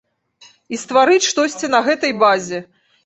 [0.75, 2.67] І стварыць штосьці на гэтай базе.